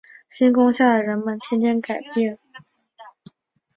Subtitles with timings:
[0.31, 2.33] 星空下的人们天天改变